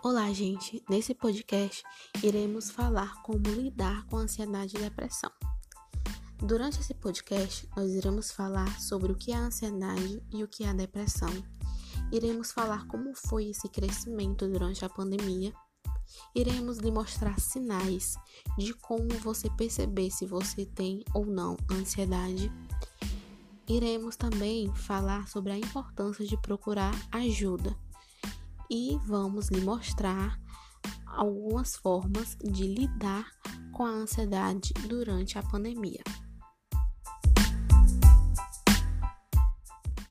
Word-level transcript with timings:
Olá, 0.00 0.32
gente! 0.32 0.80
Nesse 0.88 1.12
podcast 1.12 1.82
iremos 2.22 2.70
falar 2.70 3.20
como 3.22 3.42
lidar 3.48 4.06
com 4.06 4.16
ansiedade 4.16 4.76
e 4.76 4.80
depressão. 4.80 5.28
Durante 6.38 6.78
esse 6.78 6.94
podcast, 6.94 7.68
nós 7.76 7.90
iremos 7.90 8.30
falar 8.30 8.80
sobre 8.80 9.10
o 9.10 9.16
que 9.16 9.32
é 9.32 9.34
a 9.34 9.40
ansiedade 9.40 10.22
e 10.32 10.44
o 10.44 10.46
que 10.46 10.62
é 10.62 10.68
a 10.68 10.72
depressão. 10.72 11.28
Iremos 12.12 12.52
falar 12.52 12.86
como 12.86 13.12
foi 13.12 13.46
esse 13.48 13.68
crescimento 13.68 14.46
durante 14.46 14.84
a 14.84 14.88
pandemia. 14.88 15.52
Iremos 16.32 16.78
lhe 16.78 16.92
mostrar 16.92 17.40
sinais 17.40 18.16
de 18.56 18.72
como 18.74 19.08
você 19.20 19.50
perceber 19.50 20.12
se 20.12 20.26
você 20.26 20.64
tem 20.64 21.02
ou 21.12 21.26
não 21.26 21.56
ansiedade. 21.68 22.52
Iremos 23.68 24.16
também 24.16 24.72
falar 24.76 25.26
sobre 25.26 25.50
a 25.50 25.58
importância 25.58 26.24
de 26.24 26.40
procurar 26.40 26.94
ajuda 27.10 27.76
e 28.70 28.98
vamos 29.06 29.48
lhe 29.48 29.60
mostrar 29.60 30.38
algumas 31.06 31.76
formas 31.76 32.36
de 32.36 32.66
lidar 32.66 33.30
com 33.72 33.84
a 33.84 33.90
ansiedade 33.90 34.72
durante 34.88 35.38
a 35.38 35.42
pandemia. 35.42 36.02